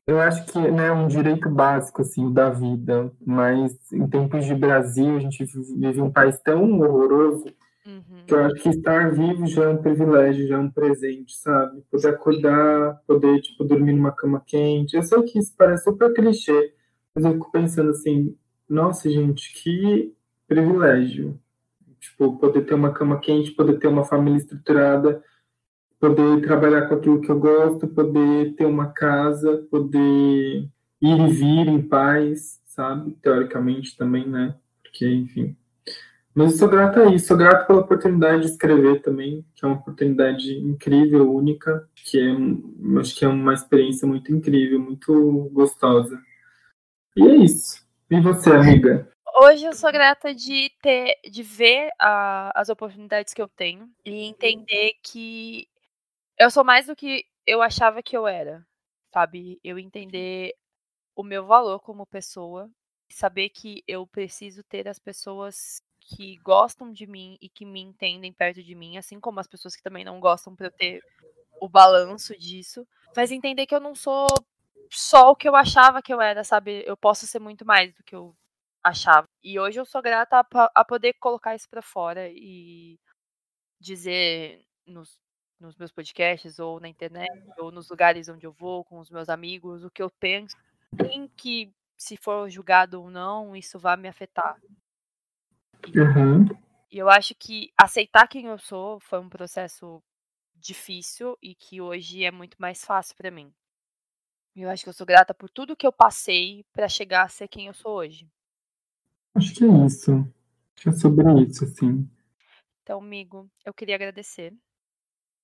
[0.09, 4.55] eu acho que né, é um direito básico assim da vida, mas em tempos de
[4.55, 7.45] Brasil a gente vive um país tão horroroso
[7.86, 8.23] uhum.
[8.25, 11.84] que eu acho que estar vivo já é um privilégio, já é um presente, sabe?
[11.91, 14.95] Poder acordar, poder tipo dormir numa cama quente.
[14.95, 16.73] Eu sei que isso parece super clichê,
[17.13, 18.36] mas eu fico pensando assim,
[18.70, 20.13] nossa gente, que
[20.47, 21.39] privilégio
[21.99, 25.22] Tipo, poder ter uma cama quente, poder ter uma família estruturada,
[25.99, 30.65] poder trabalhar com aquilo que eu gosto, poder ter uma casa, poder
[31.01, 33.11] ir e vir em paz, sabe?
[33.22, 34.55] Teoricamente também, né?
[34.82, 35.55] Porque, enfim.
[36.34, 39.67] Mas eu sou grato a isso, sou grato pela oportunidade de escrever também, que é
[39.67, 46.17] uma oportunidade incrível, única, que é, acho que é uma experiência muito incrível, muito gostosa.
[47.17, 47.88] E é isso.
[48.12, 49.07] E você, amiga?
[49.39, 54.24] Hoje eu sou grata de ter, de ver a, as oportunidades que eu tenho e
[54.24, 55.68] entender que
[56.38, 58.66] eu sou mais do que eu achava que eu era,
[59.14, 59.60] sabe?
[59.64, 60.55] Eu entender
[61.16, 62.68] o meu valor como pessoa,
[63.12, 68.34] saber que eu preciso ter as pessoas que gostam de mim e que me entendem
[68.34, 71.03] perto de mim, assim como as pessoas que também não gostam para eu ter
[71.62, 74.28] o balanço disso, mas entender que eu não sou
[74.89, 76.83] só o que eu achava que eu era, sabe?
[76.85, 78.33] Eu posso ser muito mais do que eu
[78.83, 79.27] achava.
[79.43, 82.99] E hoje eu sou grata a, a poder colocar isso para fora e
[83.79, 85.19] dizer nos,
[85.59, 89.29] nos meus podcasts, ou na internet, ou nos lugares onde eu vou, com os meus
[89.29, 90.55] amigos, o que eu penso,
[91.11, 94.59] em que, se for julgado ou não, isso vai me afetar.
[95.87, 96.45] Uhum.
[96.91, 100.01] E eu acho que aceitar quem eu sou foi um processo
[100.55, 103.53] difícil e que hoje é muito mais fácil para mim.
[104.56, 107.47] Eu acho que eu sou grata por tudo que eu passei para chegar a ser
[107.47, 108.28] quem eu sou hoje.
[109.36, 110.12] Acho que é isso.
[110.76, 112.10] Acho que é sobre isso, assim.
[112.84, 114.54] Então, amigo, eu queria agradecer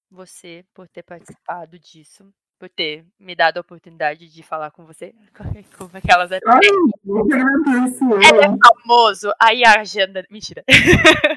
[0.09, 2.27] você por ter participado disso,
[2.57, 5.13] por ter me dado a oportunidade de falar com você.
[5.77, 6.31] Como aquelas.
[6.31, 6.39] Ai,
[7.05, 8.03] eu agradeço.
[8.23, 9.31] Ela é famoso.
[9.39, 10.25] Aí a agenda.
[10.29, 10.63] Mentira.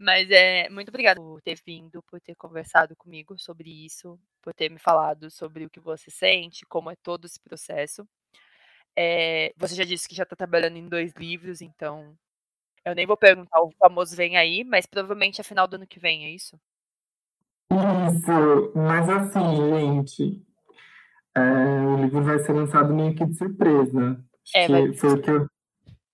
[0.00, 4.70] Mas é muito obrigada por ter vindo, por ter conversado comigo sobre isso, por ter
[4.70, 8.08] me falado sobre o que você sente, como é todo esse processo.
[8.96, 12.16] É, você já disse que já está trabalhando em dois livros, então
[12.82, 16.00] eu nem vou perguntar o famoso vem aí, mas provavelmente é final do ano que
[16.00, 16.58] vem, é isso?
[17.70, 20.42] Isso, mas assim, gente,
[21.36, 21.40] é,
[21.86, 24.24] o livro vai ser lançado meio que de surpresa.
[24.54, 24.92] É, vai...
[24.94, 25.46] foi que eu...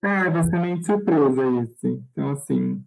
[0.03, 1.87] É, vai ser meio de surpresa esse.
[1.87, 2.85] Então, assim.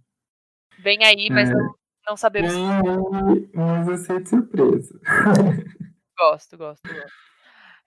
[0.82, 1.74] Vem aí, mas é, não,
[2.08, 2.52] não sabemos.
[2.52, 5.00] Vem aí, mas de surpresa.
[6.18, 7.12] Gosto, gosto, gosto.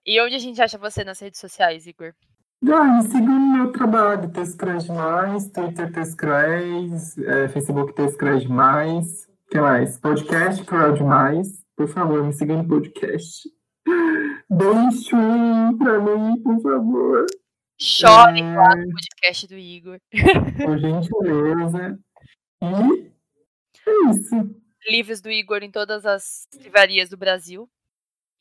[0.04, 2.14] E onde a gente acha você nas redes sociais, Igor?
[2.66, 9.50] Ah, me siga no meu trabalho, Tescrés Mais, Twitter Tescrés, é, Facebook Tescrés Mais, o
[9.52, 10.00] que mais?
[10.00, 13.48] Podcast Crowd Mais, por favor, me siga no podcast.
[14.50, 17.26] Deixe um pra mim, por favor.
[17.80, 18.56] Chore é...
[18.56, 20.00] lá no podcast do Igor.
[20.66, 22.00] Por gentileza.
[22.64, 24.64] E é isso.
[24.88, 27.70] Livros do Igor em todas as livrarias do Brasil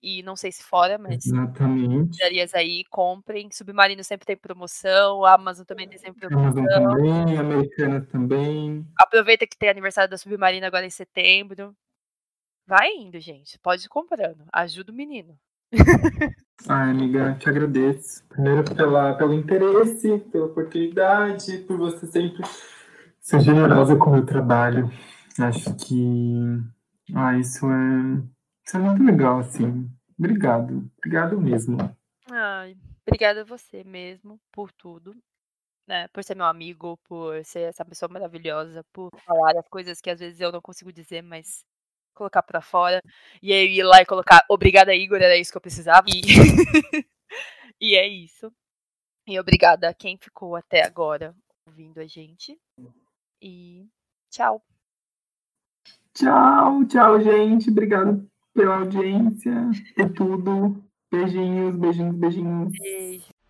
[0.02, 2.10] e não sei se fora, mas Exatamente.
[2.10, 3.48] livrarias aí, comprem.
[3.52, 6.64] Submarino sempre tem promoção, a Amazon também tem sempre promoção.
[6.74, 8.86] Amazon também, Americana também.
[8.98, 11.74] Aproveita que tem aniversário da Submarino agora em setembro.
[12.66, 13.58] Vai indo, gente.
[13.60, 14.44] Pode ir comprando.
[14.52, 15.38] Ajuda o menino.
[16.68, 18.24] Ai, amiga, te agradeço.
[18.28, 22.42] Primeiro pela, pelo interesse, pela oportunidade, por você sempre
[23.22, 24.90] ser generosa com o meu trabalho.
[25.38, 26.42] Acho que
[27.14, 28.22] ah, isso é
[28.66, 29.88] isso é muito legal, assim.
[30.18, 31.78] Obrigado, obrigado mesmo.
[32.30, 35.16] Ai, obrigada a você mesmo por tudo,
[35.88, 40.10] né, por ser meu amigo, por ser essa pessoa maravilhosa, por falar as coisas que
[40.10, 41.64] às vezes eu não consigo dizer, mas
[42.14, 43.00] colocar pra fora,
[43.42, 46.20] e aí ir lá e colocar "obrigada Igor", era isso que eu precisava e
[47.80, 48.52] e é isso.
[49.26, 51.34] E obrigada a quem ficou até agora
[51.66, 52.58] ouvindo a gente,
[53.42, 53.88] e
[54.30, 54.62] tchau.
[56.14, 60.84] Tchau, tchau gente, obrigado pela audiência, por tudo.
[61.10, 62.72] Beijinhos, beijinhos, beijinhos.
[62.78, 63.41] Beijo.